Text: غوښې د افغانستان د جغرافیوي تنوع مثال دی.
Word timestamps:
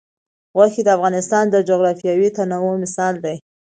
غوښې 0.57 0.81
د 0.85 0.89
افغانستان 0.97 1.45
د 1.49 1.55
جغرافیوي 1.69 2.29
تنوع 2.37 2.73
مثال 2.83 3.13
دی. 3.25 3.35